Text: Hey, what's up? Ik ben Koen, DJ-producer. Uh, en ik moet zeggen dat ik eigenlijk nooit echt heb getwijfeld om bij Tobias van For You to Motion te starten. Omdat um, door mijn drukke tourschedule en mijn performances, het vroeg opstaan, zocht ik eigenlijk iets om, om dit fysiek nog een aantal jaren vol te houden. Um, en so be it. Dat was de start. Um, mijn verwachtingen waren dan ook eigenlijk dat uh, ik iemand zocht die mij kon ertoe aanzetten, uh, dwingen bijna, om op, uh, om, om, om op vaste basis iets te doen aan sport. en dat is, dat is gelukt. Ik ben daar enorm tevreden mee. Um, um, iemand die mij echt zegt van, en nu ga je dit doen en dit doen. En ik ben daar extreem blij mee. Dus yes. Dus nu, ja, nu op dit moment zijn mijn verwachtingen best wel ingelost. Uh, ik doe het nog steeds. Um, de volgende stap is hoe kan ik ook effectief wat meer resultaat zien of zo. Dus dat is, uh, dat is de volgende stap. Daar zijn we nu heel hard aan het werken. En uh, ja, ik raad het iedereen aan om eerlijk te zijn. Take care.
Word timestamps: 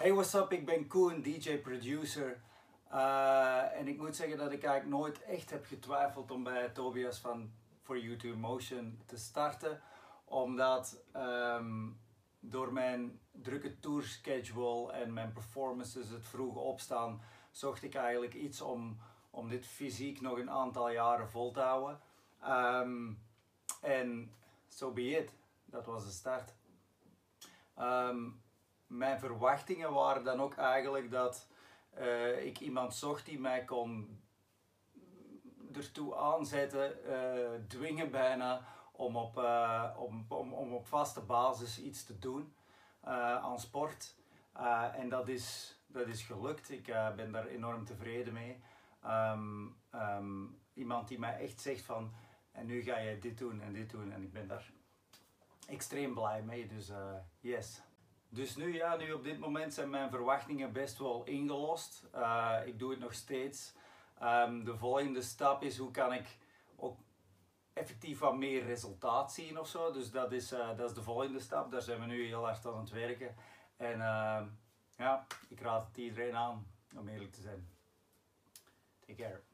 Hey, 0.00 0.12
what's 0.12 0.34
up? 0.34 0.52
Ik 0.52 0.66
ben 0.66 0.86
Koen, 0.86 1.22
DJ-producer. 1.22 2.40
Uh, 2.92 3.78
en 3.78 3.88
ik 3.88 3.98
moet 3.98 4.16
zeggen 4.16 4.38
dat 4.38 4.52
ik 4.52 4.64
eigenlijk 4.64 4.96
nooit 5.00 5.22
echt 5.22 5.50
heb 5.50 5.66
getwijfeld 5.66 6.30
om 6.30 6.42
bij 6.42 6.68
Tobias 6.68 7.18
van 7.18 7.52
For 7.82 7.98
You 7.98 8.16
to 8.16 8.36
Motion 8.36 9.00
te 9.06 9.16
starten. 9.16 9.80
Omdat 10.24 11.02
um, 11.16 12.00
door 12.38 12.72
mijn 12.72 13.20
drukke 13.30 13.78
tourschedule 13.78 14.92
en 14.92 15.12
mijn 15.12 15.32
performances, 15.32 16.08
het 16.08 16.26
vroeg 16.26 16.56
opstaan, 16.56 17.20
zocht 17.50 17.82
ik 17.82 17.94
eigenlijk 17.94 18.34
iets 18.34 18.60
om, 18.60 18.98
om 19.30 19.48
dit 19.48 19.66
fysiek 19.66 20.20
nog 20.20 20.38
een 20.38 20.50
aantal 20.50 20.90
jaren 20.90 21.30
vol 21.30 21.52
te 21.52 21.60
houden. 21.60 22.00
Um, 22.48 23.22
en 23.80 24.34
so 24.68 24.92
be 24.92 25.10
it. 25.10 25.32
Dat 25.64 25.86
was 25.86 26.04
de 26.04 26.10
start. 26.10 26.54
Um, 27.78 28.42
mijn 28.90 29.18
verwachtingen 29.18 29.92
waren 29.92 30.24
dan 30.24 30.40
ook 30.40 30.56
eigenlijk 30.56 31.10
dat 31.10 31.48
uh, 31.98 32.44
ik 32.44 32.60
iemand 32.60 32.94
zocht 32.94 33.26
die 33.26 33.40
mij 33.40 33.64
kon 33.64 34.20
ertoe 35.72 36.16
aanzetten, 36.16 36.96
uh, 37.06 37.66
dwingen 37.66 38.10
bijna, 38.10 38.64
om 38.92 39.16
op, 39.16 39.38
uh, 39.38 39.94
om, 39.96 40.24
om, 40.28 40.52
om 40.52 40.72
op 40.72 40.86
vaste 40.86 41.20
basis 41.20 41.80
iets 41.80 42.04
te 42.04 42.18
doen 42.18 42.54
aan 43.02 43.60
sport. 43.60 44.14
en 44.92 45.08
dat 45.08 45.28
is, 45.28 45.76
dat 45.86 46.06
is 46.06 46.22
gelukt. 46.22 46.70
Ik 46.70 46.84
ben 47.16 47.32
daar 47.32 47.46
enorm 47.46 47.84
tevreden 47.84 48.32
mee. 48.32 48.62
Um, 49.06 49.76
um, 49.94 50.60
iemand 50.74 51.08
die 51.08 51.18
mij 51.18 51.38
echt 51.38 51.60
zegt 51.60 51.84
van, 51.84 52.12
en 52.52 52.66
nu 52.66 52.82
ga 52.82 52.98
je 52.98 53.18
dit 53.18 53.38
doen 53.38 53.60
en 53.60 53.72
dit 53.72 53.90
doen. 53.90 54.12
En 54.12 54.22
ik 54.22 54.32
ben 54.32 54.48
daar 54.48 54.70
extreem 55.66 56.14
blij 56.14 56.42
mee. 56.42 56.66
Dus 56.66 56.92
yes. 57.40 57.82
Dus 58.32 58.56
nu, 58.56 58.74
ja, 58.74 58.96
nu 58.96 59.12
op 59.12 59.24
dit 59.24 59.38
moment 59.38 59.74
zijn 59.74 59.90
mijn 59.90 60.10
verwachtingen 60.10 60.72
best 60.72 60.98
wel 60.98 61.24
ingelost. 61.24 62.04
Uh, 62.14 62.60
ik 62.64 62.78
doe 62.78 62.90
het 62.90 63.00
nog 63.00 63.14
steeds. 63.14 63.72
Um, 64.22 64.64
de 64.64 64.76
volgende 64.76 65.22
stap 65.22 65.62
is 65.62 65.78
hoe 65.78 65.90
kan 65.90 66.12
ik 66.12 66.38
ook 66.76 66.98
effectief 67.72 68.18
wat 68.18 68.36
meer 68.36 68.64
resultaat 68.64 69.32
zien 69.32 69.58
of 69.58 69.68
zo. 69.68 69.92
Dus 69.92 70.10
dat 70.10 70.32
is, 70.32 70.52
uh, 70.52 70.76
dat 70.76 70.88
is 70.88 70.94
de 70.94 71.02
volgende 71.02 71.40
stap. 71.40 71.70
Daar 71.70 71.82
zijn 71.82 72.00
we 72.00 72.06
nu 72.06 72.26
heel 72.26 72.44
hard 72.44 72.66
aan 72.66 72.80
het 72.80 72.90
werken. 72.90 73.34
En 73.76 73.98
uh, 73.98 74.42
ja, 74.96 75.26
ik 75.48 75.60
raad 75.60 75.86
het 75.86 75.96
iedereen 75.96 76.36
aan 76.36 76.66
om 76.96 77.08
eerlijk 77.08 77.32
te 77.32 77.40
zijn. 77.40 77.68
Take 79.06 79.22
care. 79.22 79.49